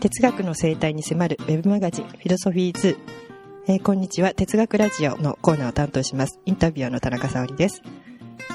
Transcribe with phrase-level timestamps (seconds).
[0.00, 2.98] 哲学の生態に迫るウェブマガジンフィロソフィーズ
[3.66, 4.32] えー、こんにちは。
[4.32, 6.40] 哲学ラジオのコーナーを担当します。
[6.46, 7.82] インタビュアーの田中沙織です、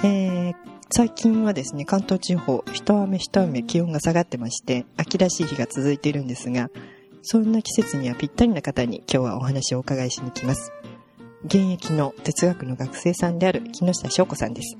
[0.03, 0.55] えー、
[0.89, 6.71] 最近はですね関東地方一雨一雨気温が下がってまして秋らしい日が続いているんですが
[7.21, 10.73] そんな季節にはぴったりな方に今日はお話をお伺いしに来ます。
[11.45, 14.77] 現役の哲学の学生さんである木下翔子さんです。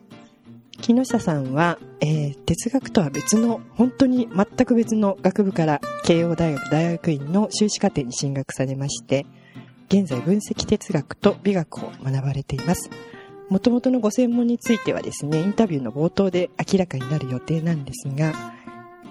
[0.81, 9.25] 木下さんは、えー、哲学とは別の、本当に全く別の学部から慶応大学大学院の修士課程に進学されまして、
[9.87, 12.91] 現在分析哲学と美学を学ばれています。
[13.49, 18.33] もともとのご専門についてはですね、インタビューの冒頭で明らかになる予定なんですが、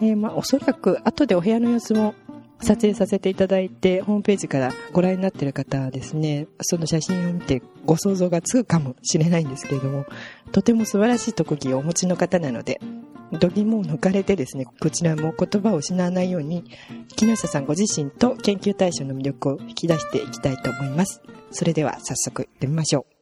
[0.01, 2.15] えー、まあ、おそらく後でお部屋の様子も
[2.61, 10.07] 撮影させていただいて、ホームページからご覧になっている方はですね、その写真を見てご想像がつくかもしれないんですけれども、
[10.53, 12.81] とても素晴らしい特技をお持ちの方なので、
[13.39, 16.65] 度肝を抜かれてですね、こちらも言葉を失わないように、
[17.17, 21.23] 木下さんご自身と研究対象の魅力を引き出していきたいと思います。
[21.51, 23.14] それでは早速行ってみましょう。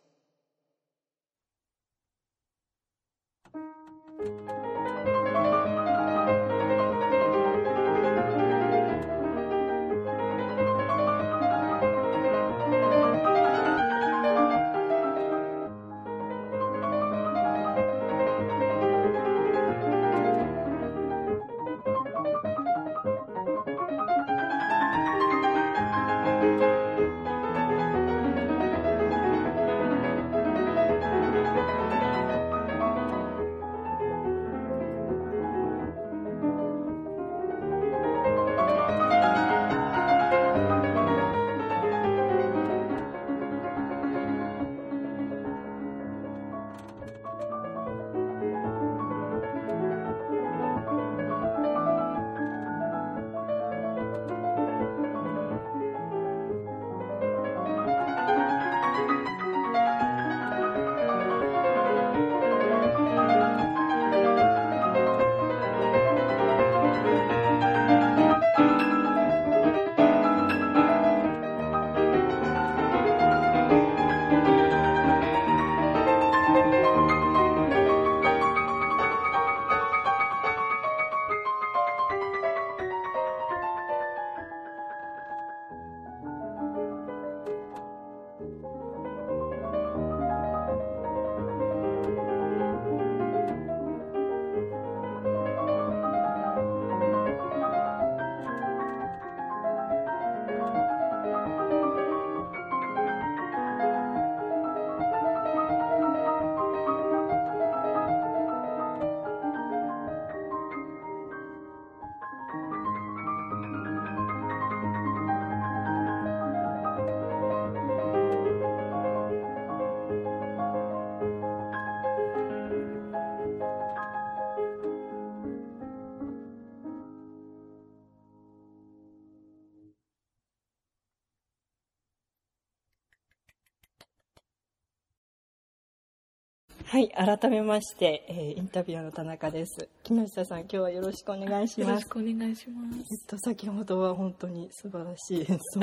[136.92, 139.88] はい、改めまして、えー、インタビュアーの田中です。
[140.02, 141.88] 木下さん、今日はよろしくお願いします。
[141.88, 142.98] よろしくお願いします。
[142.98, 145.82] えっと、先ほどは本当に素晴らしい演奏を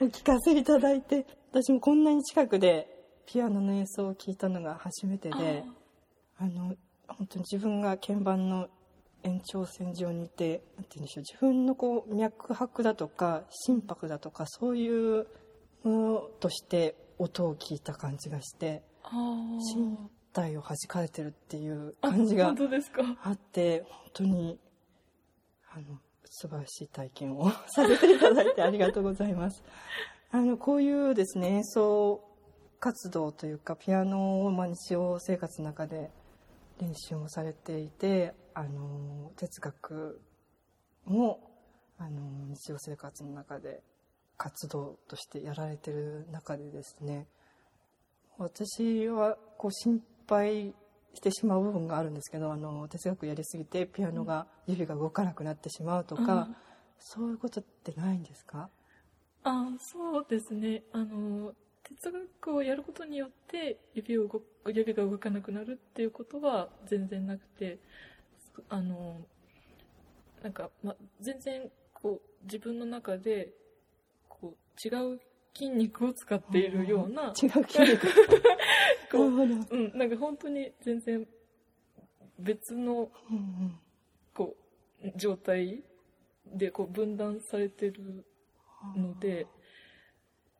[0.00, 2.88] お聞かせいただいて、私もこんなに近くで
[3.26, 5.62] ピアノの演奏を聞いたのが初めてで、
[6.38, 6.74] あの、
[7.06, 8.70] 本当に自分が鍵盤の
[9.22, 15.26] 延長線上にいて、なんて言うんでしょう、自分のこう、脈拍だとか、心拍だとか、そういう
[15.82, 22.54] ものとして音を聞いた感じがして、心体を弾かれてるっていう感じが
[23.22, 24.58] あって本当に
[25.72, 29.62] あの素晴らしい体験をさせていただいてありがとうございます。
[30.32, 32.24] あのこういうですね演奏
[32.78, 36.10] 活動というかピアノを、まあ、日常生活の中で
[36.80, 40.20] 練習もされていてあの哲学
[41.04, 41.50] も
[41.98, 43.82] あの日常生活の中で
[44.36, 47.26] 活動としてやられてる中でですね
[48.38, 50.74] 私はこう心配
[51.14, 56.56] してしまう部分があるんですけどあの哲学やりすぎてピアノが指が動かなくなってしまうとか、うん、
[56.98, 58.70] そういうことってないんですか？
[59.42, 60.84] あそうですね。
[60.92, 67.78] あの哲学をやることによって指を動指が動かなくなるっていうことは全然なくて
[68.68, 69.16] あの
[70.42, 73.52] なんか、ま、全然こう自分の中で
[74.28, 75.20] こう違う
[75.54, 77.32] 筋肉を使っているような。
[77.42, 78.06] 違う筋肉。
[79.10, 81.26] こう、うん、なんか本当に全然
[82.38, 83.10] 別の、
[84.34, 84.56] こ
[85.04, 85.82] う、状態
[86.46, 88.24] でこう分断されてる
[88.96, 89.46] ので、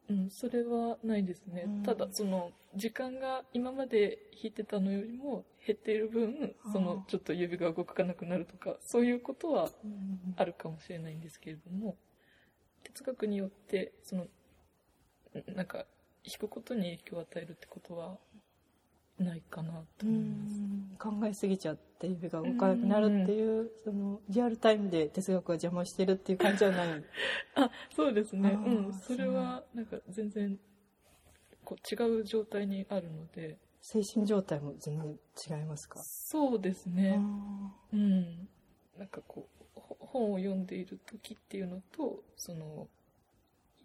[0.09, 1.65] うん、それはないですね。
[1.67, 1.83] うん。
[1.85, 11.97] ただ、その、時間が今まで弾いてたのよりも減っている分、そあのー、ちょっと指が動かなくなるとか、そういうことはうんあるかもしれないんですけれども、
[12.83, 14.29] 哲学によって、その、ん
[15.55, 15.87] なんか、
[16.25, 18.19] 弾くことに影響を与えるってことは、
[19.19, 20.61] ないかなとう思います。
[20.61, 27.05] ん考えすぎちゃって指が動かなくなるっていう、そのリアルタイムで哲学が邪魔してるっていう感じはない。
[27.55, 28.51] あ、そうですね。
[28.53, 28.93] うん。
[28.95, 30.59] それは、なんか全然、
[31.65, 36.01] こう違う状態にあるので、精神状態も全然違いますか？
[36.03, 37.21] そうですあね。
[37.93, 38.49] うん。
[38.99, 42.89] なんかこう、ほ本を読んでいる時っていうのと、その、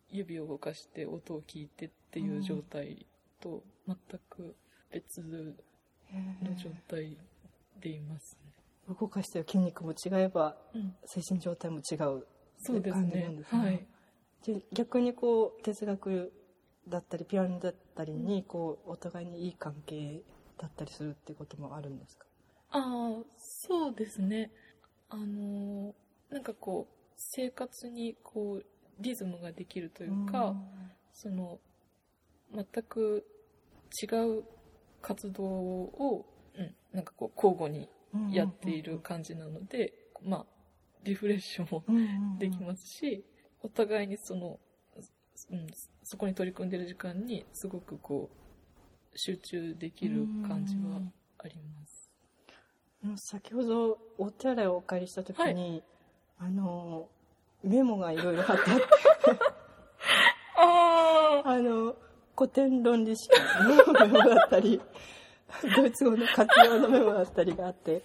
[0.10, 3.06] 指を動かして音を聞いてっていう状態
[3.42, 3.98] と、全
[4.30, 4.56] く
[4.92, 5.54] 別のー
[6.56, 7.18] 状態
[7.82, 8.38] でいます
[8.88, 10.82] 動かしてる筋肉も違えばね。
[10.82, 10.96] うん。
[11.06, 12.26] 精神状態も違う
[12.58, 13.88] そうです感じなねんですねはい。
[14.46, 16.32] で逆にこう哲学
[16.88, 20.22] だったりピアノだったりにこうお互いにいい関係
[20.58, 22.26] だったりするっていうこともあるんですか？
[22.70, 24.52] ああ、そうですね。
[25.10, 28.66] あのーなんかこう、生活にこう、
[29.00, 30.56] リズムができるというか、
[31.14, 31.60] その、
[32.54, 33.26] 全く
[34.02, 34.06] 違
[34.40, 34.44] う
[35.02, 36.26] 活動を、
[36.58, 39.94] うん、なんかこう、交互にうんやっている感じなので、
[40.24, 40.46] まあ、
[41.04, 42.06] リフレッションもうんうんう
[42.36, 42.40] ん。
[42.40, 43.26] できますし、
[43.62, 44.60] お互いにその、
[45.52, 45.68] うん、
[46.04, 51.02] そこに取り組んでる時間にすごくこう、集中できる感じは
[51.40, 52.12] あります。
[53.04, 55.84] あの先ほどお手洗いをお借りした時に、
[56.38, 57.08] あの
[57.66, 58.84] メモがいろいろ貼ってあって。
[60.58, 61.96] あああの
[62.38, 63.30] 古典論理史
[63.64, 64.80] のメモだったり
[65.76, 68.04] ドイツ語の活用のメモだったりがあって。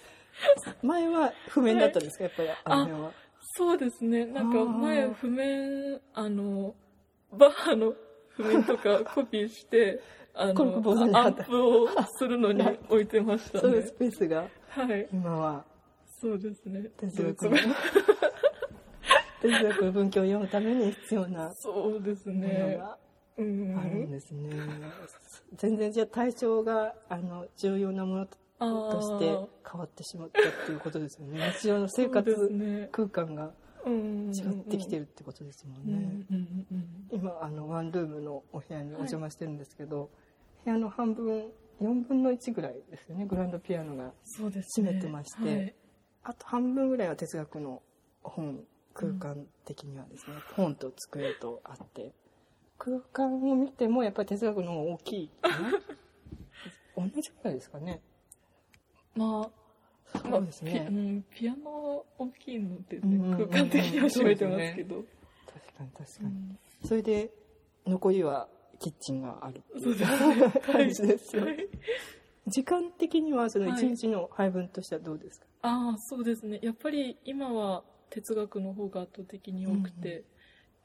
[0.82, 3.12] 前は譜面だったんですか、やっぱりあの辺は。
[3.56, 4.26] そうですね。
[4.26, 6.74] なんか前譜面、あの、
[7.32, 7.94] バッハの
[8.30, 10.00] 譜面とかコピーして、
[10.34, 11.44] あの、アン貼った。
[11.44, 13.60] プをするのに置いてましたね。
[13.60, 13.92] そういうス。
[13.92, 15.08] ペースがはい。
[15.12, 15.64] 今は。
[16.20, 16.90] そうですね。
[16.96, 17.56] 哲学の
[19.40, 22.78] 哲学の文献を読むために必要なそうですね。
[22.80, 22.96] あ
[23.38, 24.50] るんですね。
[25.56, 29.26] 全然じゃあ対象があの重要なものとあして
[29.70, 31.52] 変わってしまったっていうことですよね。
[31.58, 33.50] 日常の生活空間が
[33.86, 36.24] うん違ってきてるってことですもんね。
[36.30, 40.10] うんうん今あのワンルームのお部屋にお邪魔してるんですけど、
[40.64, 41.50] 部屋の半分
[41.80, 44.12] 4分の1ぐらいですよねグランドピアノが。
[44.38, 45.74] 占めてましてはい
[46.22, 47.82] あと半分ぐらいは哲学の
[48.22, 48.60] 本
[49.00, 52.12] 空間的にはですね、本と机とあって
[52.78, 55.30] 空間を見てもやっぱり哲学の方が大きい。
[56.96, 58.02] 同じぐらいですかね。
[59.14, 59.50] ま
[60.14, 60.86] あ、そうですね。
[60.90, 65.04] うんピアノは大きいのでうんうんうんね、空間的には占めてますけど。
[65.46, 66.58] 確かに確かに、うん。
[66.84, 67.30] それで
[67.86, 68.48] 残りは
[68.78, 70.50] キッチンがあるそうですね。
[70.60, 71.68] 感じですよ、はい。
[72.46, 73.86] 時間的にはそのはい。
[73.86, 76.58] 一日の配分としてはどうですか、ああ、そうですね。
[76.62, 80.24] やっぱり今は哲学の方が圧倒的に多くて、うんう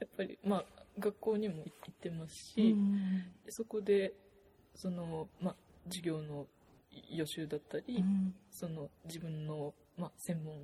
[0.02, 0.66] やっぱり、まあ、
[1.00, 1.62] 学校にも行
[1.92, 4.14] ってますし、うんそこで、
[4.74, 5.56] その、まあ、
[5.86, 6.48] 授業の
[7.10, 8.34] 予習だったり、うん。
[8.50, 10.56] その自分の、まあ、専門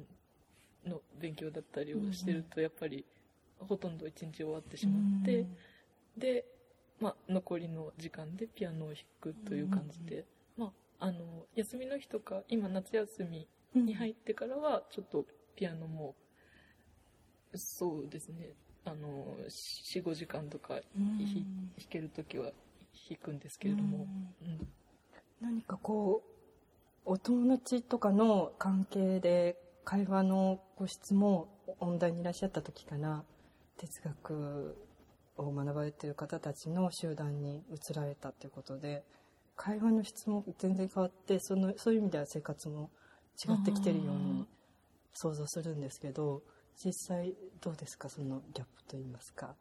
[0.85, 3.05] の勉強だったりをしてると、やっぱり、
[3.59, 5.45] ほとんど一日終わってしまって、
[6.17, 6.45] で、
[7.00, 10.25] まあ、残りの時間でピアノを弾くという感じで、
[10.57, 13.86] まあ、あの、休みの日とか、今夏休みうん。
[13.86, 16.15] に入ってからは、ちょっとピアノも、
[17.55, 18.53] そうですね、
[18.86, 21.46] あの、4、5時間とか弾
[21.89, 22.51] けるときは
[23.10, 24.08] 弾くんですけれども、
[24.41, 24.67] うん。
[25.41, 26.31] 何かこう
[27.03, 33.24] お友達とかの関係で会話の個室も音大にいらっしゃった時から
[33.77, 34.77] 哲学
[35.38, 39.03] を学ばれている方たちの集団に移られたということで
[39.55, 42.91] 会話の質も全然変わってそのそういう意味では生活も
[43.43, 44.48] 違ってきてるように
[45.13, 46.43] 想像するんですけど
[46.83, 48.09] 実際どうですか？
[48.09, 49.55] そのギャップといいますか。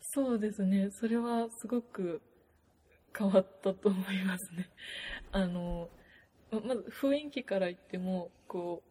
[0.00, 2.22] そうですね、それはすごく
[3.16, 4.68] 変わったと思いますね。
[5.32, 5.88] あの、
[6.50, 8.82] ままず雰囲気から言っても、こ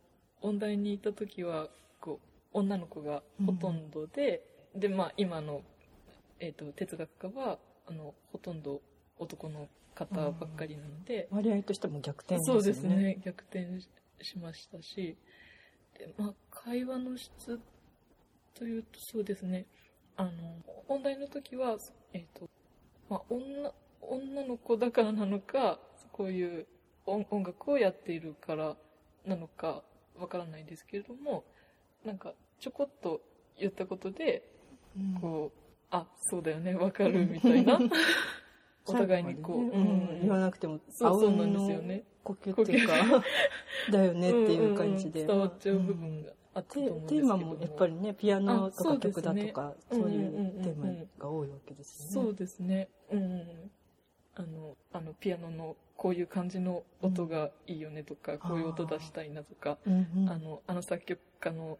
[0.41, 1.69] う、音大にいた時は、
[2.01, 4.43] こう、女の子がほとんどで、
[4.75, 5.63] で、まあ今の、
[6.39, 8.81] えっ、と、哲学科は、あの、ほとんど
[9.17, 12.61] 男の方ばっかりなので、割合としても逆転ですよね。
[12.61, 13.89] そうですね、逆転し
[14.21, 15.17] しましたし、
[15.97, 16.35] でまあ、
[16.67, 17.61] 会話の質
[18.53, 19.65] というと、そうですね、
[20.17, 20.31] あの、
[20.89, 21.77] 音大の時は、
[22.11, 22.49] えっ、と、
[23.09, 23.71] まあ、女、
[24.01, 25.79] 女の子だからなのか、
[26.11, 26.67] こういう
[27.05, 28.75] 音音楽をやっているから
[29.25, 29.81] なのか、
[30.19, 31.45] わからないですけれども、
[32.03, 33.21] なんか、ちょこっと
[33.57, 34.43] 言ったことで、
[34.97, 35.21] うん。
[35.21, 35.59] こう、
[35.89, 37.79] あ、そうだよね、わかるみたいな。
[38.85, 39.69] お互いにこう、ね。
[39.73, 39.79] う
[40.17, 40.21] ん。
[40.23, 42.03] 言わなくても、そうそうなんですよね。
[42.25, 43.23] 呼吸っていうか、
[43.89, 45.25] だよねっていう感じで。
[45.25, 50.87] 伝わっちゃう部分があテーマもやっぱりね、ピアノとか曲だねとか、うんそういううんうんうんテーマ
[51.19, 52.27] が多いわけですよね。
[52.27, 52.89] そうですね。
[53.11, 53.71] うんうん。
[54.35, 61.77] あの、あの、ピアノのこういう感じの音がいいよねとか、こういう音出したいなとか、うんうんあの、あの作曲家の、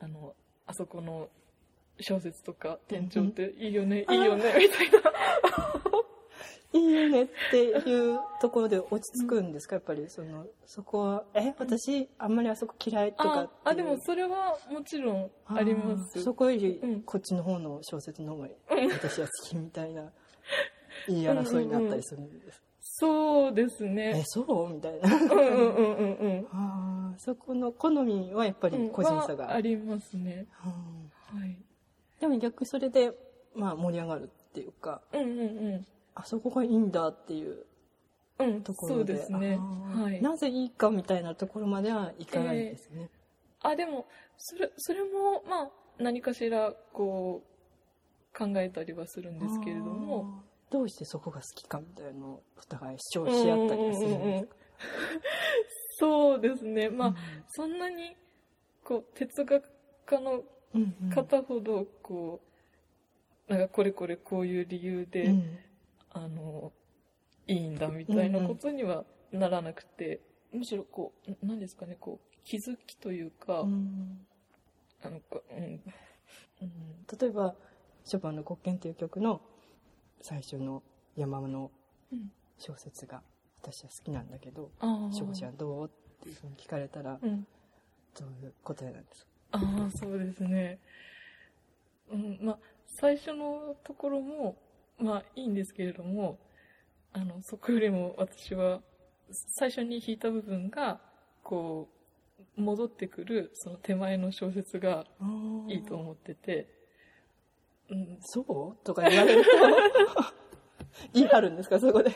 [0.00, 0.34] あの、
[0.66, 1.30] あそこの
[1.98, 5.00] 小説とか、店長っていいよね、いいよね、みたいな。
[6.72, 11.52] いいよねっていうところで落ち着くんですか、やっぱりそのそこはえ？
[11.58, 16.22] 私あんまりあそこ嫌いとかってあ、あ、でもそれはもちろんあります。
[16.22, 17.02] そこよりうん。
[17.02, 18.48] こっちの方の小説の方が
[18.92, 20.12] 私は好きみたいな
[21.08, 24.22] 言い争いになったりするんです、そうですえね。
[24.26, 24.72] そう？
[24.72, 25.14] みたいな。
[25.14, 26.46] うんうんうんうんうん。
[26.52, 30.46] あーそこの好みはやっぱり個人差が、はありますね。
[30.64, 31.38] うん。
[31.40, 31.58] はい。
[32.20, 33.12] でも逆にそれで、
[33.54, 35.02] まあ、盛り上がるっていうか。
[35.12, 35.44] うんうんう
[35.78, 35.86] ん。
[36.14, 37.64] あそこがいいんだっていう
[38.38, 39.14] うん、そうところで。
[39.14, 39.58] ですね。
[39.58, 40.22] はい。
[40.22, 43.10] なぜいいかみたいなところまではいかないんですね、
[43.60, 44.06] あ、でも、
[44.38, 47.42] それ、それも、まあ、何かしら、こ
[48.34, 54.56] う、考えたりはするんですけれども、どうしてそこが好きかみたいなのをお互い主張し合ったりはするんですか？
[55.98, 56.88] そうですね。
[56.88, 57.14] まあ、うん。
[57.48, 58.16] そんなに、
[58.84, 59.70] こう、哲学
[60.06, 61.10] 家のうんうん。
[61.10, 62.40] 方ほど、こ
[63.48, 65.58] う、なんかこれこれこういう理由で、うん
[66.10, 66.72] あの、
[67.46, 70.20] いいんだみたいなことにはならなくて、
[70.52, 74.26] むしろこう、何ですかね、こう、気づきというか、うん
[75.02, 75.64] あの、こううん、
[76.62, 77.54] うん、例えば
[78.04, 79.40] ショパンの「黒鍵」という曲の
[80.20, 80.82] 最初の
[81.16, 81.70] 山の
[82.12, 83.22] うん小説が
[83.62, 85.12] 私は好きなんだけどああ。
[85.14, 85.90] 「しょうちゃんどう?」っ
[86.22, 87.46] ていうふうに聞かれたらうん。
[88.18, 89.30] どういう答えなんですか？
[89.52, 90.80] ああ、そうですね。
[92.10, 94.56] うん、まあ、最初のところも、
[95.00, 96.38] まあ、いいんですけれども、
[97.12, 98.80] あの、そこよりも私は、
[99.30, 101.00] 最初に弾いた部分が、
[101.42, 101.88] こ
[102.56, 105.06] う、戻ってくる、その手前の小説が
[105.68, 106.68] いいと思ってて、
[107.90, 108.40] うん、そ
[108.80, 108.84] う？
[108.84, 109.50] とか言われると
[111.12, 111.80] 言い張るんですか？
[111.80, 112.10] そこで。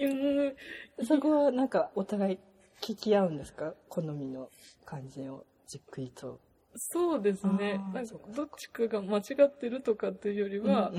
[0.00, 2.38] うんそこはなんかお互い
[2.80, 3.74] 聞き合うんですか？
[3.88, 4.48] 好みの
[4.84, 6.40] 感じをじっくりと
[6.76, 7.80] そうですね。
[7.92, 10.92] なんかどっちかが間違ってるとかっていうよりは、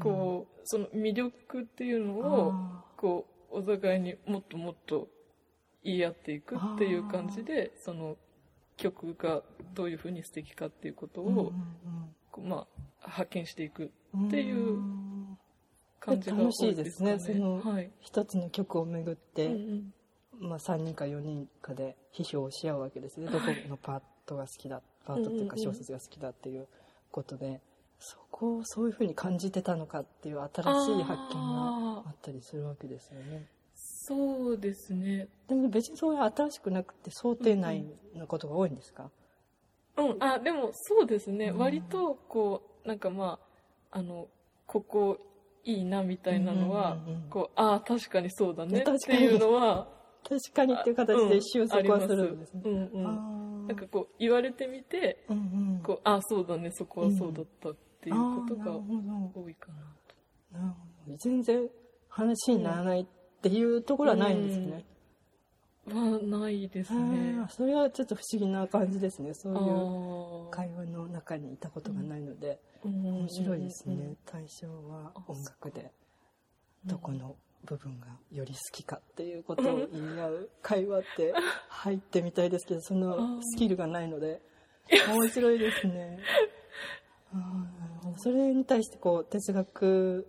[0.00, 5.08] こう、その魅力っていうのを、あこう、お互いにもっともっと
[5.84, 8.16] 言い合っていくっていう感じで、その
[8.76, 9.42] 曲が
[9.74, 11.52] どういうふうに素敵かっていうことを、
[12.30, 12.66] こうま
[13.02, 15.38] あ、発見していくうんっていうん。
[16.00, 17.18] 感じが多い楽しいですね。
[17.18, 17.90] そのはい。
[18.00, 19.50] 一つの曲をめぐって、
[20.40, 25.72] まあ、3人か4人かで批評し合うわけですね、どこのパートが好きだパートっていうかうんうんうん。
[25.74, 26.66] 小説が好きだっていう
[27.10, 27.60] ことで、
[27.98, 30.48] そこをそういうふうに感じてたのかっていう新
[30.86, 33.46] しい発見があったりするわけですよね。
[33.74, 35.28] そうですね。
[35.48, 37.84] でも別にそういう新しくなくて想定内
[38.16, 39.10] のことが多いんですか、
[39.96, 41.46] うん、あ、でもそうですね。
[41.46, 41.58] うん。
[41.58, 43.38] 割と、こう、なんかま
[43.92, 44.26] あ、あの、
[44.66, 45.18] ここ
[45.64, 49.18] いいなみたいなのは、うんうんうんこう、ああ、確かにそうだねっ確かに。
[49.18, 49.88] ていうのは、
[50.28, 55.40] 確かにっていう形で一瞬そこはするんですね、うん、あなんかこう、言われてみて、うんう
[55.78, 55.80] ん。
[55.82, 59.82] こう、ああ、そうだね、そこはそうだったっていうことが多いかな
[60.52, 60.58] と。
[60.58, 60.76] な
[61.18, 61.68] 全然
[62.08, 63.06] 話にならないっ
[63.40, 64.84] ていうところはないんですね、
[65.88, 67.48] はないですあねー。
[67.48, 69.34] それはちょっと不思議な感じですね。
[69.34, 75.80] そうあいうー会話の中にいたことがないので、うん面白いですね、うん対象はあ音楽で。
[75.82, 75.90] うん
[76.84, 81.34] どこの部分がより好きかっていうことを言い合う会話って
[81.68, 84.42] 入ってみたいですけどそのスキルがないので
[85.08, 86.18] 面白いですね。
[88.18, 90.26] それに対してこう哲学、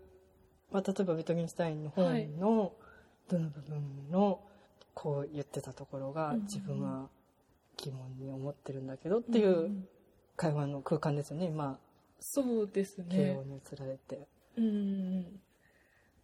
[0.71, 2.73] まあ、例えばビトゲンシュタインの本の
[3.27, 4.39] どの部分の
[4.93, 6.41] こう言ってたところがうん。
[6.43, 7.09] 自分は
[7.77, 9.85] 疑問に思ってるんだけどっていう
[10.35, 11.79] 会話の空間ですよね今。
[12.19, 13.43] そうです慶ね応。
[13.43, 15.41] に移られてうん。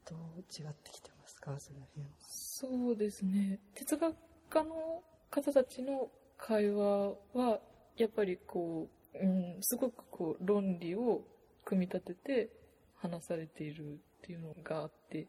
[0.09, 1.59] どう違ってきてますか？
[1.59, 2.09] その辺は。
[2.19, 3.59] そうですね。
[3.75, 4.15] 哲学
[4.49, 7.59] 家の方たちの会話は、
[7.97, 11.21] やっぱりこう、うん、すごくこう、論理を
[11.65, 12.49] 組み立てて
[12.95, 15.27] 話されているっていうのがあって、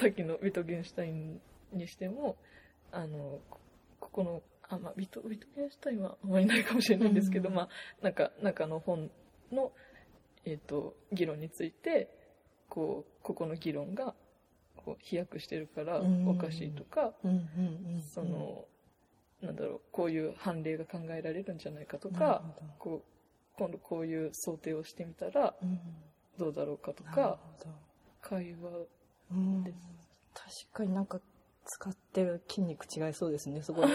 [0.00, 1.40] さっきのビトゲンシュタイン
[1.72, 2.36] にしても、
[2.92, 3.58] あの、こ
[4.00, 7.54] ここの、あ、まあ、ビト、ビトゲンシュタインはあまりないかもしれないんですけど、うん。
[7.54, 7.68] まあ、
[8.02, 9.10] なんか、中の本
[9.52, 9.72] の、
[10.44, 12.08] えっ、と、議論について、
[12.70, 14.14] こう、ここの議論が、
[14.76, 16.26] こう飛躍してるからうん。
[16.28, 17.12] おかしいとか、
[18.14, 18.64] その、
[19.42, 22.42] なんだろう、こういう判例が考えられるんじゃないかとか、
[22.78, 25.78] こう、今度こういう想定をしてみたらうん。
[26.38, 27.38] どうだろうかとか、
[28.22, 28.70] 会話
[29.32, 29.64] うん。
[29.64, 29.76] です
[30.72, 31.20] 確かになんか
[31.66, 33.88] 使ってる筋肉違いそうですね、そこで。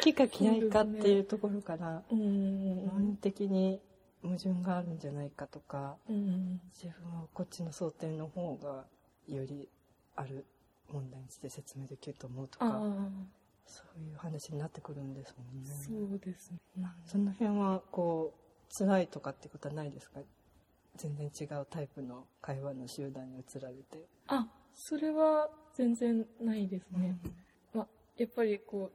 [0.00, 3.80] 好きか嫌いかっていうところから、うん的に
[4.22, 6.60] 矛盾があるんじゃないかとか、うん。
[6.74, 8.84] 自分はこっちの想定の方が
[9.28, 9.68] より
[10.16, 10.44] ある
[10.92, 12.80] 問題にして説明できると思うとあか、あ
[13.66, 15.70] そういう話になってくるんですもんね。
[15.70, 16.58] そうですね。
[17.06, 20.20] その辺はこう辛いとかってことはないですか？
[20.96, 24.06] 全然違うタイプの会話の集団に移られて。
[24.26, 27.16] あそれは全然ないですね、
[27.72, 27.86] まあ、
[28.16, 28.90] やっぱりこ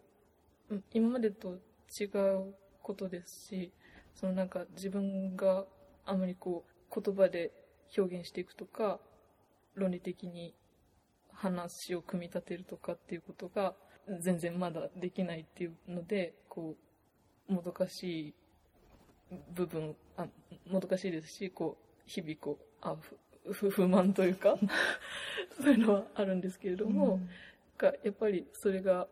[0.69, 1.57] ううん今までと
[1.99, 3.71] 違うことですし
[4.15, 5.65] そのなんか自分が
[6.05, 7.51] あまりこう言葉で
[7.97, 8.99] 表現していくとか
[9.75, 10.53] 論理的に
[11.33, 13.73] 話を組み立てるとかっていうことが
[14.21, 16.75] 全然まだできないっていうのでこ
[17.49, 18.33] うもどかしい
[19.53, 20.27] 部分あ
[20.69, 23.17] もどかしいですしこう日々こうあふ
[23.51, 24.57] 不不満というか
[25.61, 27.19] そういうのはあるんですけれども、
[27.77, 29.07] がやっぱりそれが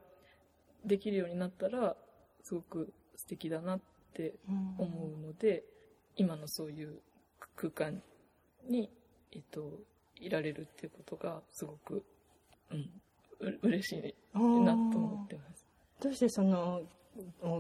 [0.83, 1.95] できるようになったら
[2.41, 3.92] すごく素敵だなって
[4.49, 4.75] うん。
[4.77, 5.63] 思うので、
[6.15, 7.01] 今のそういう
[7.55, 8.01] 空間
[8.69, 8.89] に、
[9.31, 9.79] えっと、
[10.17, 12.03] いられるっていうことがすごく、
[12.71, 12.89] うん、
[13.39, 15.65] う嬉しいなと思ってます。
[16.01, 16.81] どうしてその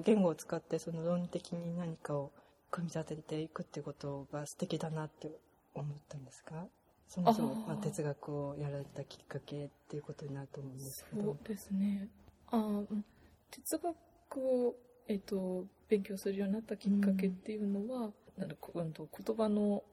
[0.03, 2.31] 言語を使ってその論理的に何かを
[2.71, 5.31] 組み立てていくっていうことが素敵だなって
[5.73, 6.65] 思ったんですか？
[7.07, 11.23] そもそもまあ哲学をやられたきっかけっていうことになると思うんですけど。
[11.23, 12.07] そうですね。
[12.47, 13.05] あうん。
[13.51, 13.95] 哲学
[14.37, 14.75] を、
[15.07, 19.83] えっと、勉強するようになったきっかけっていうのは、なんだこうんと言葉の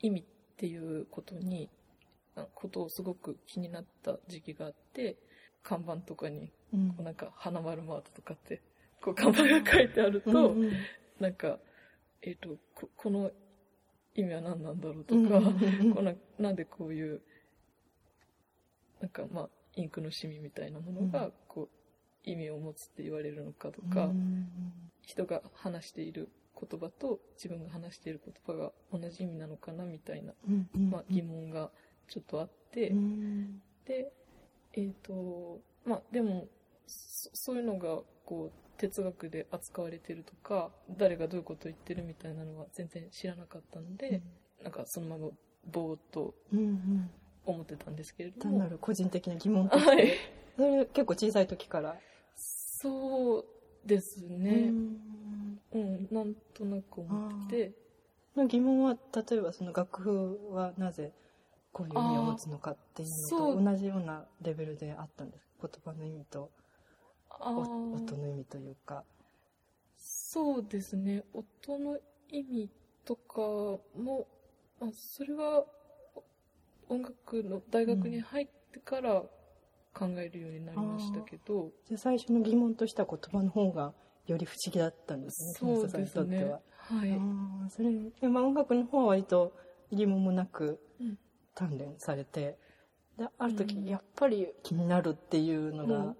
[0.00, 0.24] 意味っ
[0.56, 1.68] ていうことに、
[2.36, 5.16] あことをすごく気になった時期があって、
[5.62, 6.88] 看板とかに、うん。
[6.90, 8.62] こうなんか、花丸マートとかって、
[9.02, 10.72] こう看板が書いてあると、うんうん。
[11.20, 11.58] なんか、
[12.22, 13.30] えっ、とこ、この
[14.14, 15.94] 意味は何なんだろうとうんか、うん。
[15.94, 17.20] こうななんでこういう、
[19.00, 21.77] なんかまあ、インクのシミみたいなものがうん、こう、
[22.24, 24.48] 意味を持つって言われるのかとか、うん
[25.08, 31.70] 人が話している言葉と自分が話している言葉が同じ意味なのかなみたいな、うんうんまあ、疑問が
[32.08, 33.62] ちょっとあって、うん。
[33.86, 34.12] で、
[34.74, 36.46] えっ、と、まあ、でも、
[36.86, 44.22] そそういうのが、こう、哲学で扱われてるとか、誰がどういうことを言ってるみたいなのは全然知らなかったので、
[44.62, 45.28] なんかそのまま
[45.70, 47.10] ぼーっとうんうん。
[47.44, 48.42] 思ってたんですけれども。
[48.42, 50.12] 単なる個人的な疑問として、はい。
[50.58, 51.96] それ結構小さい時から、
[52.34, 53.44] そう
[53.86, 54.72] ですね。
[54.72, 55.60] うん。
[55.72, 57.72] うん、なんとなく思ってて、
[58.36, 61.12] の疑問は例えばその楽譜はなぜ
[61.72, 66.50] こういう意味を持つのかっていうのと同じようなレベルであったんです言葉の意味と
[67.30, 69.04] 音の意味というか。
[69.96, 71.22] そうですね。
[71.32, 71.98] 音の
[72.30, 72.70] 意味
[73.04, 73.40] とか
[73.96, 74.26] も、
[74.80, 75.64] まあ、それは
[76.88, 79.22] お音楽の大学に入ってから
[79.94, 83.92] 考えるようになりましたけど、じゃあ最初の疑問としては言葉の方が
[84.26, 85.66] より不思議だったんですねそ。
[85.98, 86.60] にとっては。
[86.78, 87.12] はい。
[87.12, 89.52] あーそれで、まあ、音楽の方は割と
[89.92, 91.18] 疑問もなくうん
[91.54, 92.56] 鍛錬されて
[93.18, 96.16] である時、うんやっぱり気になるっていうのが、うん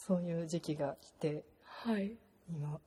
[0.00, 2.16] そういう時期が来てはい。
[2.48, 2.80] 今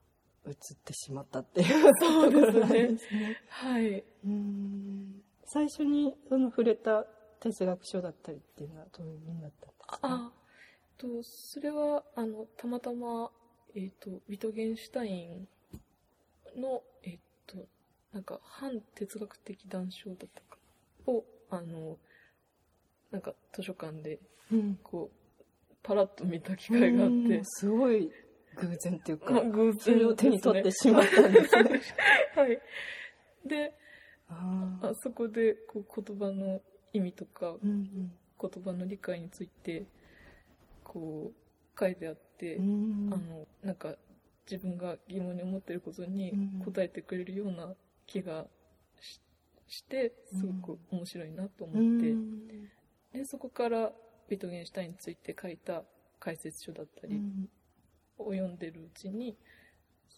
[0.48, 3.38] 移ってしまったっていう そうですねところなんですね。
[3.50, 4.00] はい。
[4.00, 7.06] うーん最初にその触れた
[7.41, 10.32] 哲学書だったりっていうのはどういう意味だったんですかあ、
[10.97, 13.32] と、それは、あの、たまたま、
[13.75, 15.47] えっ、と、ビトゲンシュタイン
[16.60, 17.58] の、えっ、と、
[18.13, 20.58] なんか、反哲学的談笑だったか
[21.08, 21.97] を、あの、
[23.12, 24.19] なんか、図書館で、
[24.51, 24.80] うん。
[24.84, 27.15] こう、パラッと見た機会があって。
[27.15, 28.12] うん、すごい
[28.56, 31.63] 偶然っていうか、まあ偶然を手に取ってしまったんですね。
[31.63, 31.82] ね
[32.36, 32.62] はい。
[33.45, 33.73] で、
[34.27, 36.62] あそこで、こう、言葉の
[36.93, 39.86] 意味とか、うん言葉の理解について、
[40.84, 42.65] こう、書いてあって、うん。
[42.65, 42.67] う
[43.10, 43.95] んあの、なんか、
[44.49, 46.62] 自分が疑問に思っていることにうん。
[46.65, 47.73] 答えてくれるような
[48.08, 48.47] 気が
[48.99, 49.21] し
[49.67, 52.47] して、すごく面白いなとう思って、ん。
[53.13, 53.91] で、そこから
[54.27, 55.84] ビトゲンシュタインについて書いた
[56.19, 57.49] 解説書だったりうん。
[58.17, 59.38] を読んでるうちに、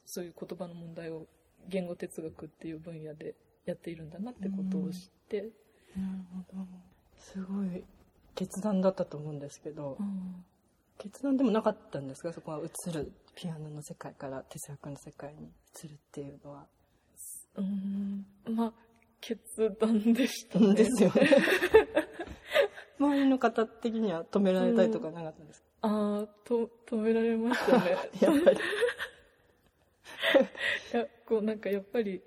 [0.06, 1.28] そういう言葉の問題を
[1.70, 5.50] 言語哲学っていう分野でやっているんだなってことを知って、
[5.96, 6.20] なる
[6.52, 6.68] ほど。
[7.18, 7.84] すごい
[8.36, 10.46] 決断だったと思うんですけど、うん
[10.98, 15.52] 決断でもなかったんですかそこは移る、ピアノの世界から哲学の世界に
[15.84, 16.66] 移るっていうのは。
[17.56, 18.74] うん、まあ、
[19.20, 19.42] 決
[19.80, 20.74] 断でしたね。
[20.76, 21.30] ですよね。
[23.00, 27.98] 周りの方的には止められたりとかなかったんですか、ああ、と、止められましたね。
[28.22, 28.58] やっぱり。
[30.94, 32.22] いや、こうなんかやっぱり、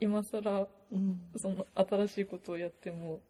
[0.00, 1.30] 今更、うん。
[1.36, 3.20] その新しいことをやっても、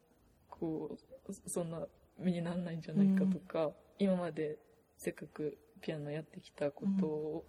[0.48, 0.96] こ
[1.28, 1.86] う、そんな
[2.18, 4.58] 身にならないんじゃないかとか、今まで
[4.96, 7.44] せっかくピアノやってきたことを、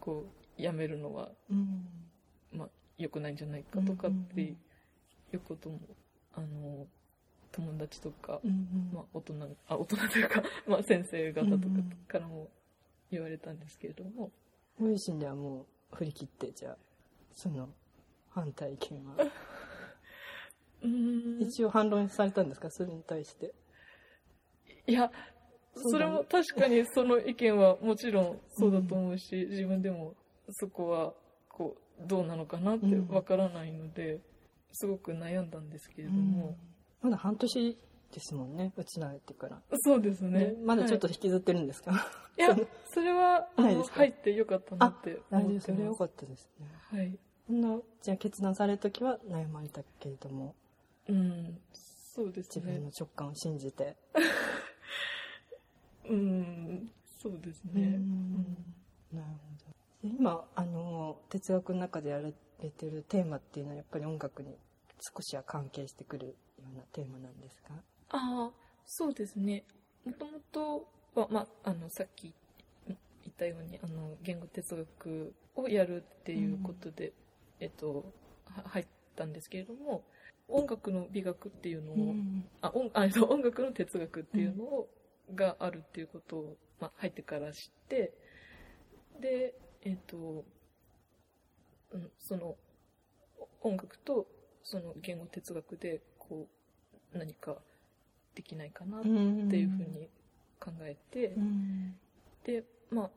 [0.00, 0.26] こ
[0.58, 1.86] う、やめるのは、うん。
[2.52, 4.56] まあ、良くないんじゃないかとかってうんうん
[5.32, 5.80] いうことも、
[6.34, 6.86] あの、
[7.52, 8.90] 友達とか、うん。
[8.92, 12.48] まあ、大人、あ、大人というか、 まあ、先生方とかうんうんからも
[13.10, 14.30] 言われたんですけれども、
[14.78, 16.76] ご自身ではもう振り切って、じゃあ、
[17.32, 17.68] その、
[18.30, 19.16] 反対意見は。
[21.40, 22.70] 一応反論されたんですか？
[22.70, 23.52] それに対して。
[24.86, 25.10] いや、
[25.74, 30.14] それも確かにその意見はもちろんそうだと思うし、自分でも
[30.50, 31.12] そこは、
[31.48, 34.20] こう、どうなのかなってわからないので、
[34.72, 36.56] すごく悩んだんですけれども、
[37.02, 37.78] まだ半年
[38.12, 39.60] ですもんね、うちられてから。
[39.80, 40.54] そうですねね。
[40.64, 41.92] まだちょっとは引きずってるんですか、
[42.38, 42.56] い、いや、
[42.88, 45.66] それは、入ってよかったなって思ってます。
[45.66, 46.66] それよかったですね。
[46.90, 47.18] はい。
[47.46, 50.54] そんな、じゃあ決断されるときは悩まれたけれども、
[51.08, 52.90] うん、そうですね自分の。
[52.98, 53.96] 直感を信じて。
[56.08, 56.90] うん、
[57.22, 57.82] そうですうね。
[57.98, 58.32] ん
[59.12, 59.70] なるほ
[60.02, 60.08] ど。
[60.08, 62.22] で今、あの、哲学の中でやら
[62.62, 64.56] れてるテーマっていうのはやっぱり音楽に
[65.14, 66.26] 少しは関係してくる
[66.58, 67.74] ようなテーマなんですか？
[68.10, 68.52] ああ、
[68.84, 69.64] そうですね。
[70.04, 72.32] もともとは、まあ、あの、さっき
[72.86, 72.96] 言
[73.30, 77.12] ったように、あの、言語哲学をやるっていうことで、
[77.58, 78.12] えっと、
[78.44, 80.04] は入ったんですけれども、
[80.48, 82.14] 音楽の美学っていうのを、
[82.60, 84.88] あ音あえっと音楽の哲学っていうのを、
[85.34, 88.12] があるっていうことを、まあ、入ってから知って、
[89.20, 90.44] で、えっ、と、
[91.92, 92.56] うん、その、
[93.60, 94.26] お音楽と
[94.62, 96.48] その言語哲学で、こ
[97.14, 97.56] う、何か
[98.34, 100.08] できないかなっていうふうに
[100.60, 101.96] 考えて、うん。
[102.44, 103.10] で、まあ、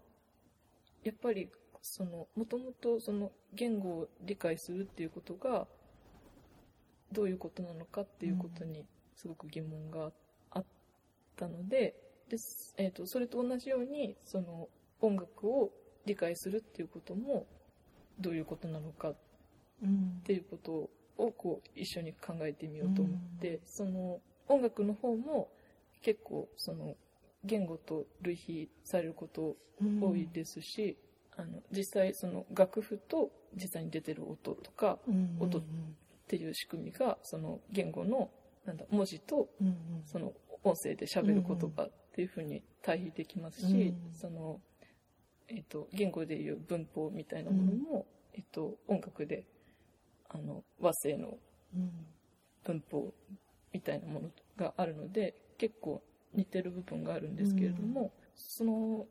[1.04, 1.50] やっぱり、
[1.82, 5.68] その、もともとその言語を理解するっていうことが、
[7.12, 10.14] どういうことなのかっていうことにすごく疑問があっ
[11.40, 11.96] たので、
[12.30, 14.68] ですえっ、と、それと同じように、その
[15.02, 15.72] 音楽を
[16.06, 17.48] 理解するっていうことも、
[18.20, 19.16] どういうことなのかっ
[19.84, 25.50] うんていうことをこう一緒に考えてみようと思って、その音楽の方も
[26.02, 26.96] 結構その
[27.44, 29.56] 言語と類比されること
[30.02, 30.98] 多いですし、
[31.38, 35.38] あの実際その楽譜と実際に出てる音とかうん。
[35.40, 35.62] 音っ
[36.28, 38.30] ていう仕組みがその言語の
[38.66, 39.68] なんだ文字とうん。
[39.68, 39.76] うん。
[40.06, 44.60] その音声で喋る言葉っていうふうに対比できますし、うんその、
[45.48, 49.46] えっ、と、言語でいう文法みたいなものも、えっ、と、音楽で、
[50.30, 51.38] あの、和声の
[51.76, 51.92] うん。
[52.64, 53.14] 文法
[53.74, 59.06] みたいなものがあるので、結構似てる部分があるんですけれども、その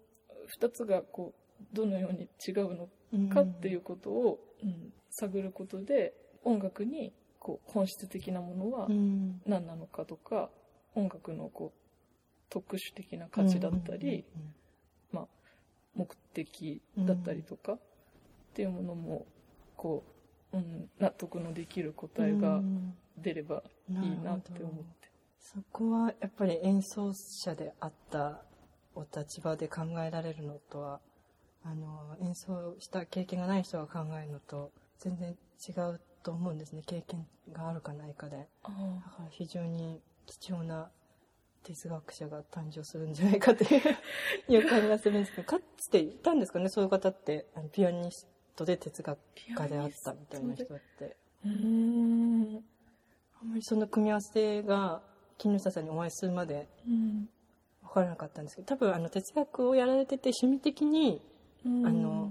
[0.46, 3.28] 二つがこう、どのように違うのうん。
[3.30, 6.12] かっていうことを、うん探ることで、
[6.44, 9.40] 音楽にこう本質的なものはうん。
[9.46, 10.50] 何なのかとか
[10.98, 11.78] 音楽のこう
[12.50, 14.24] 特殊的な価値だったり、
[15.12, 15.26] まあ、
[15.94, 17.78] 目的だったりとかっ
[18.54, 19.26] ていうものも
[19.76, 20.04] こ
[20.52, 22.60] う、うん、納得のできる答えが
[23.18, 24.98] 出ればいいなって思って。
[25.38, 28.42] そこはやっぱり演奏者であった
[28.94, 31.00] お立場で考えられるのとは
[31.64, 36.82] あの演奏した経験がない人が考えるのと全然違うと思うんですね。
[36.84, 38.36] 経験があるかないかで。
[38.36, 38.68] だあ。
[38.68, 40.90] から非常に貴重な
[41.64, 49.18] 哲学者が誕生するんじゃないかといういう感じがするんですけどかつていたんですかねそういう方ってあのピアニストで哲学
[49.56, 51.16] 家であったみたいな人って。
[51.44, 52.64] うーん。
[53.40, 55.00] あんまりその組み合わせが
[55.36, 57.28] 木下さんにお会いするまでうん。
[57.82, 61.22] 分からなかったんですけど多分あの哲学をやられてて趣味的に
[61.64, 62.30] うんあの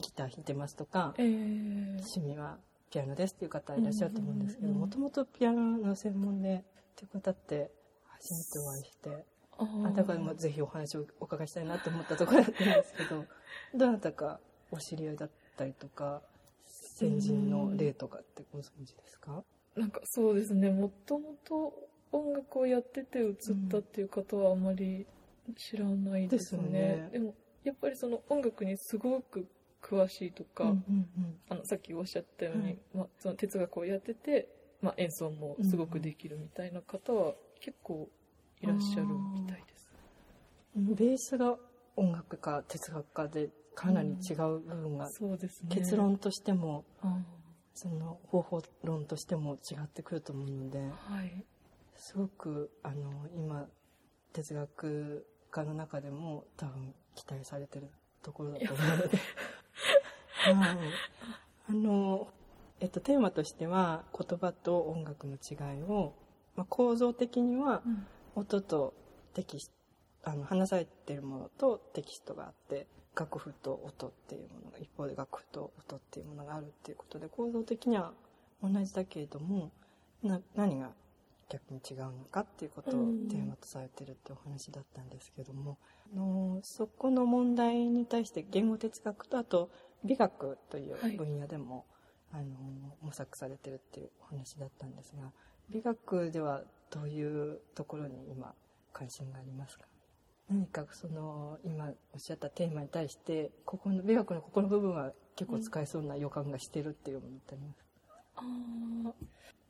[0.00, 2.56] ギター弾いてますとかえー趣味は
[2.90, 7.70] ピアノですっていう方いらっしゃると思うんですけどもともとピアノの専門でっていう方って
[8.06, 9.24] 初めてお会いして。
[9.56, 13.24] あだからもうぜひお話をお伺いしたいなと思ったところだったんですけど
[13.72, 14.40] どなたか
[14.72, 16.22] お知り合いだったりとか
[16.66, 19.44] 先人の例とかってご存知ですか？
[19.76, 23.34] なんかそうですね、もともと音楽をやってて映っ
[23.70, 25.06] たっていう方はあまり
[25.56, 26.62] 知らないですね。
[26.62, 27.08] ですよね。
[27.12, 29.46] でも、やっぱりその音楽にすごく
[29.82, 31.40] 詳しいとか、うんうん。
[31.48, 32.78] あのさっきおっしゃったように、はい。
[32.94, 34.48] まあ、その哲学をやってて、
[34.80, 38.08] まあ、演奏もすごくできるみたいな方は結構
[38.60, 39.90] いらっしゃるみたいです。
[40.76, 41.56] うんベースが
[41.96, 45.68] 音楽か哲学かでかなり違う部分がそうですね。
[45.70, 47.16] 結論としてもあ
[47.74, 51.44] その方法論としても違ってくると思うのでーはい。
[51.96, 53.68] すごくあの今
[54.32, 57.88] 哲学家の中でも多分期待されてる
[58.22, 59.18] ところだと思うので。
[60.44, 60.76] はい
[61.66, 62.28] あの、
[62.80, 66.14] えっと、テーマとしては言葉と音楽の違いを、
[66.56, 68.06] まあ、構造的にはうん。
[68.36, 68.94] 音と
[69.32, 69.70] テキス
[70.22, 78.12] ト、あの、話されてるものとテキストがあって、楽譜と音っていうものが、一方で楽譜と音っていうものがあるっていうことで、構造的には
[78.62, 79.70] 同じだけれども、
[80.22, 80.90] な、何が
[81.48, 83.28] 逆に違うのかっていうことをうん。
[83.28, 85.78] テーマとされてるってお話だったんですけども、
[86.12, 89.70] あのそこの問題に対して言語哲学とあと
[90.04, 91.16] 美学というはい。
[91.16, 91.86] 分野でも、
[92.34, 95.30] あの模索されてるっていうお話だったんですが
[95.70, 98.52] 美学ではどういうところに今
[98.92, 99.84] 関心がありますか？
[100.50, 107.88] 何かその今おっしゃったテーマに対してここの美学のここの部分は結構使えそうな予感がしてるっていうものってありますか、
[108.36, 108.42] あ
[109.10, 109.14] あ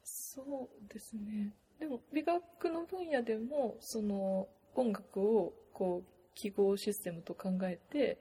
[0.02, 1.52] そうですね。
[1.78, 8.18] でも美学の分野でもその音楽をこう記号システムと考えて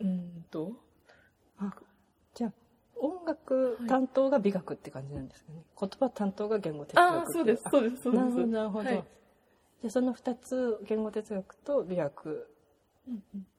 [0.00, 0.72] うんと
[1.58, 1.74] あ
[2.34, 2.52] じゃあ
[3.00, 8.46] 音楽担当が美学って感じなんですかね、言葉担当が言語哲学ああそうですそうですそうです。
[8.46, 8.88] なるほど。
[8.88, 9.04] はい。
[9.82, 12.54] じゃあその2つ言語哲学と美学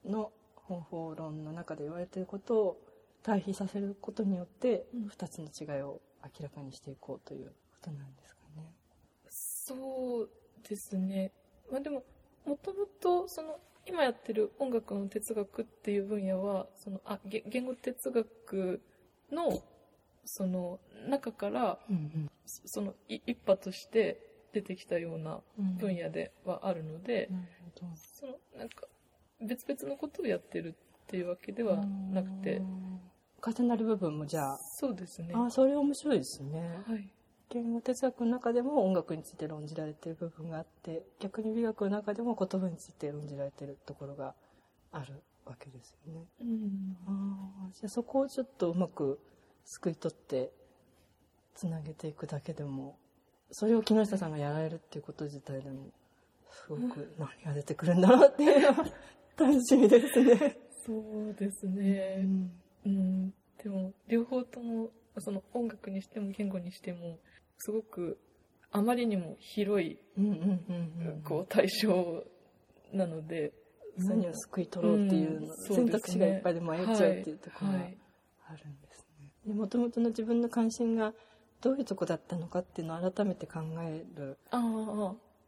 [0.05, 2.81] の方法論の中で言われていることを
[3.23, 5.07] 対比させることによってうん。
[5.07, 8.71] 2つの違いを明らかにしていこうということなんですかね。
[9.29, 10.29] そう
[10.67, 11.31] ですね。
[11.71, 12.03] まあでも、
[12.45, 18.81] もともと、その、今やってる音楽の哲学っていう分野は、その、あ、げ言語哲学
[19.31, 19.61] の、
[20.25, 24.19] その、中から、うんそその、い一派として
[24.53, 25.77] 出てきたようなうん。
[25.77, 27.29] 分野ではあるので、
[27.95, 28.87] その、なんか、
[29.39, 32.57] 別々のことをやってるっていうわけではなくて。
[32.57, 33.01] う、ん
[33.43, 34.57] 重なる部分もじゃあ。
[34.57, 35.33] そうですね。
[35.33, 36.79] あそれ面白いですね。
[36.87, 37.11] はい。
[37.49, 44.35] 言語哲学の中でも音楽について論じられている部分があって逆に美学の中でも言葉について論じられているところが
[44.93, 46.25] あるわけですよね。
[46.41, 46.97] うん。
[47.07, 49.19] あーじゃあそこをちょっとうまく
[49.65, 50.51] すくい取って
[51.55, 52.97] つなげていくだけでも
[53.51, 55.87] それを木下さんがやられるっていうこと自体でも
[56.49, 58.85] すごく何が出てくるんだろうっていうのは
[59.37, 60.57] 楽しみですね。
[60.85, 62.23] そうですうね。
[62.23, 62.51] ん
[62.85, 67.19] うん、でも両方ともその音楽にしても言語にしても
[67.57, 68.17] すごく
[68.71, 72.23] あまりにも広いうんうんうんうんこう対象
[72.93, 73.53] なので、
[73.97, 77.97] 何を救い取ろうっていうの、選択肢がいっぱいで迷っちゃうっていうところがはい。
[78.47, 79.27] あるんですね。
[79.47, 81.13] でもともとの自分の関心が
[81.61, 84.37] どういうとこだったのかっていうのを改めて考える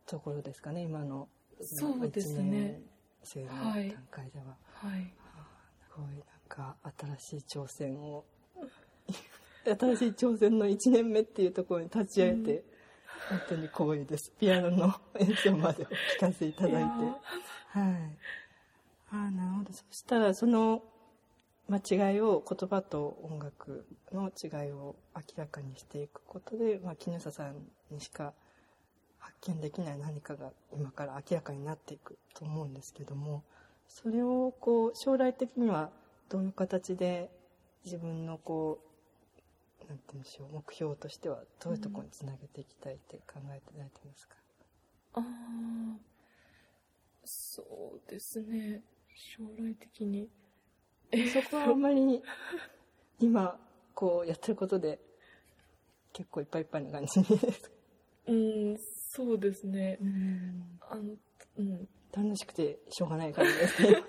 [0.06, 1.28] ところですかね今の
[1.62, 2.82] そうですね。
[3.24, 5.14] 生のはい段階では、はい。
[5.80, 6.76] すごいなんか
[7.20, 8.26] 新しい挑戦を
[9.66, 12.64] 新しい挑戦の1年目っていうところに立ち会えて、
[13.30, 14.32] 本当に光栄です。
[14.38, 16.90] ピアノの演奏までお聞かせいただいて
[17.74, 17.84] はい。
[19.12, 19.74] ああなるほど。
[19.74, 20.84] そしたらその
[21.68, 27.56] 間違いを言葉と音楽の違いを明らかにしていくことで、まあ、木下さん
[27.90, 28.34] にしか
[29.20, 33.44] 発見できない何かが今から明らかになっていくと思うんですけども
[33.88, 35.90] それをこう将来的には
[36.30, 37.30] どういう形で
[37.86, 38.80] 自分のこ
[39.86, 44.36] うなんて言うんでしょう目標としてはどういうところにつなげていきたいって考えていただいてますか、
[45.16, 46.13] ああ
[47.26, 47.64] そ
[48.06, 48.82] うですね。
[49.16, 50.30] 将来的に。
[51.32, 52.22] そこはあんまり
[53.20, 53.60] 今
[53.94, 55.00] こうやってることで
[56.12, 57.72] 結構いっぱいいっぱいな感じです。
[58.26, 59.98] うんそうですね。
[60.02, 60.80] うん。
[60.90, 61.16] あの
[61.58, 64.04] うん楽しくてしょうがない感じですね。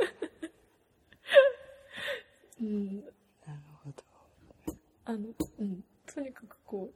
[2.60, 2.96] うん。
[2.96, 4.04] なるほど
[5.06, 5.18] あの、
[5.58, 6.90] うん、とにかくこ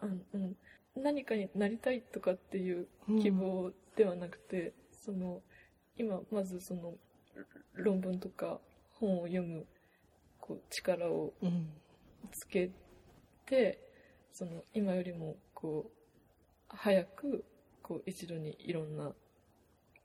[0.00, 0.56] う、あの、うん、
[0.96, 2.88] 何かになりたいとかっていう
[3.20, 4.72] 希望ではなくて、
[5.04, 5.42] その、
[5.96, 6.94] 今、まずその、
[7.74, 8.60] 論文とか
[8.92, 9.66] 本を読む、
[10.40, 11.68] こう、力をうん。
[12.30, 12.70] つけ
[13.46, 13.78] て、
[14.32, 17.44] その、今よりも、こう、早く、
[17.82, 19.12] こう、一度にいろんな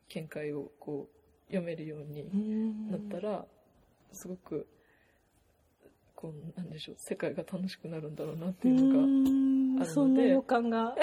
[0.10, 3.46] 見解を、こう、読めるようになったら、
[4.12, 4.68] すごく、
[6.16, 9.48] こう、なんでしょう、世界が楽しくなるんだろうなっていうのが、うん。
[9.80, 9.86] あるので。
[9.86, 10.96] そんな予感が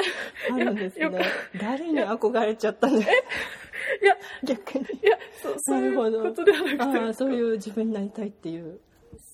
[0.53, 1.11] あるんですね。
[1.61, 3.09] 誰に憧れちゃったんです
[4.05, 4.85] いや、逆に。
[4.85, 8.81] いや、そうそういうことではなくて、ああそういう自分になりたいっていう。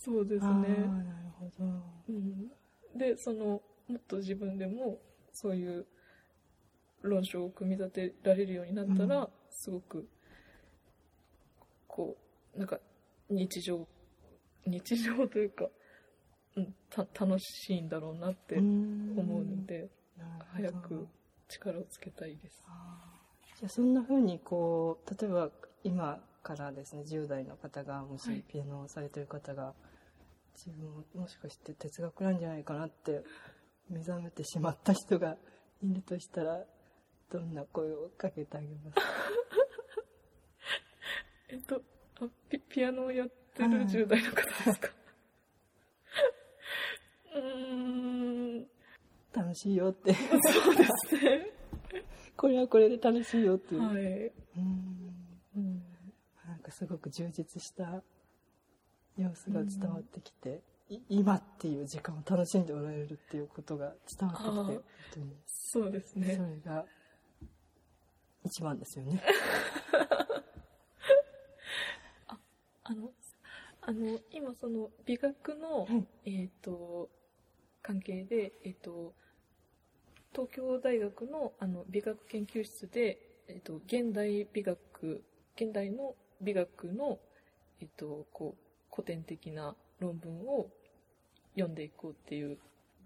[0.04, 0.50] そうですね。
[0.50, 0.68] なる
[1.38, 1.64] ほど。
[2.09, 2.48] うん、
[2.96, 3.62] で、その、も
[3.96, 5.00] っと自分でも、
[5.33, 5.87] そういう
[7.02, 9.28] 論証を組み立てられるようになったら、うん。
[9.50, 10.09] すごく、
[11.88, 12.16] こ
[12.54, 12.78] う、なんか、
[13.28, 13.87] 日常、
[14.66, 15.68] 日常というか、
[16.56, 19.88] うん、た楽しいんだろうなって思うので、
[20.52, 21.09] 早く
[21.48, 22.62] 力をつけたいです。
[23.62, 25.51] ああじゃあそんな風にこう例えば
[25.85, 28.42] 今からですね10代の方がもしはい。
[28.49, 29.75] ピアノをされてる方が、
[30.57, 33.23] 自分ももしかして哲学なんじゃないかなって
[33.90, 35.37] 目覚めてしまった人が
[35.83, 36.64] いるとしたら
[37.31, 39.03] どんな声をかけてあげますか？
[41.49, 41.83] えっと、
[42.20, 43.87] あピピアノをやってるはい。
[43.87, 44.42] 10代の方で
[44.73, 44.88] すか、
[47.35, 48.66] うーん、
[49.33, 50.14] 楽しいよって。
[50.53, 51.50] そうですね。
[52.40, 53.94] これはこれで楽しいよっていう、はい。
[53.96, 54.33] うん
[55.57, 55.83] うん
[56.48, 58.03] なんかすごく充実した
[59.18, 66.29] 様子が伝わってきて、い今っていう時間を楽しんでおられるっていうことが伝わってきてあー本当にそうですそね。
[66.29, 66.87] れが
[68.46, 69.22] 一番ですよね。
[72.26, 73.12] あの、
[73.83, 77.11] あの、今その美学の、はいえっ、と、
[77.83, 79.14] 関係で、えっ、と、
[80.33, 85.25] 東京大学のあの美学研究室で、えっ、と、現代美学、
[85.57, 87.19] 現代の美学の、
[87.81, 90.69] えっ、と、こう、古典的な論文を
[91.55, 92.59] 読んでいこうっていう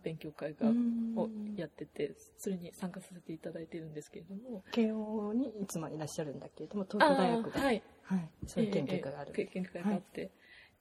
[0.02, 0.68] 勉強会が、
[1.16, 10.30] をやってて、それに参加させていただいてるんですけれども、慶応にいつもいらっしゃるんだけれども東京大学で、あーはい、はい、そういう研究会がある、ええええ研究会があって、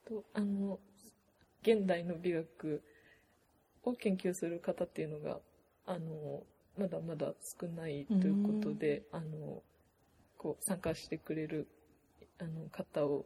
[0.06, 0.80] とあの
[1.62, 2.84] 現代の美学
[3.84, 5.40] を研究する方っていうのが
[5.86, 6.44] あの
[6.78, 9.62] まだまだ少ないということで、あの
[10.38, 11.68] こう参加してくれる
[12.40, 13.26] あの方を、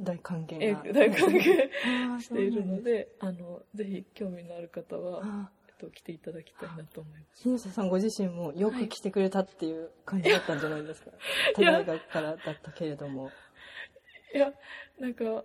[0.00, 7.42] 大歓迎大歓迎しているので、あのぜひ興味のある方は、と、来ていただきたいなと思います。
[7.48, 11.10] 日下さんご自身もよく来てくれたっていう感じだったんじゃないですか？
[11.52, 13.30] い他や大学からだったけれども。
[14.34, 14.52] いや
[14.98, 15.44] なんか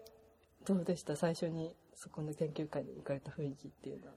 [0.66, 1.16] どうでした？
[1.16, 4.14] 最初にそこの研究会に行かれた雰囲気っていうのは。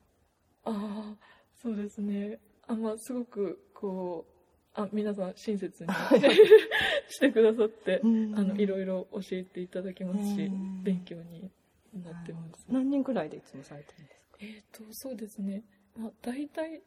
[0.65, 1.17] ああ、
[1.63, 2.39] そうですね。
[2.67, 5.91] あ、まあ、すごく、こう、あ、皆さん親切に
[7.11, 11.51] してくださって、あの、いろいろ教えていただきますしうん、勉強に
[11.95, 12.65] なってます。
[12.69, 14.39] 何人くらいでいつもされてるんですか？
[14.41, 15.65] えっ、と、そうですね。
[15.97, 16.83] まあ、大体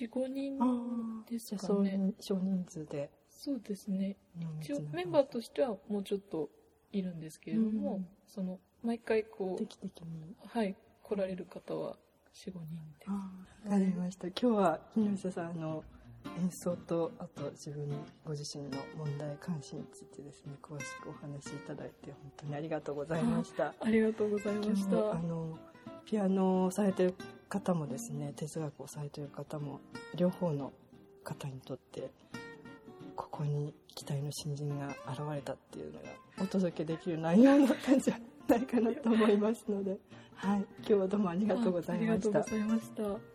[0.00, 2.14] 4、5人ですかね。
[2.20, 3.10] 少人数で。
[3.28, 4.16] そうですね。
[4.62, 6.48] 一応、メンバーとしてはもうちょっと
[6.92, 10.34] いるんですけれども、うんその、毎回こう定、期的に。
[10.46, 11.98] はい、来られる方は
[12.34, 12.58] 4、5人
[12.98, 13.06] で。
[13.70, 14.26] わかりました。
[14.28, 15.84] 今日は木下さんの
[16.40, 17.88] 演奏とあと自分
[18.24, 23.74] ご自身の問題関心についてですね詳しくお話しいただいて本当にありがとうございました。
[23.80, 25.18] ありがとうございまし今日あた。
[25.22, 25.58] の
[26.04, 27.14] ピアノをされてる
[27.48, 29.80] 方もですね哲学をされてる方も
[30.16, 30.72] 両方の
[31.22, 32.10] 方にとって
[33.14, 36.08] ここに期待の新人が現れたっていうのが
[36.42, 38.18] お届けできる内容だったんじゃ
[38.48, 39.96] ないかなと思いますので、
[40.36, 42.42] はい、今日はどうもありがとうございましたありがとうご。
[42.42, 43.33] ざいました。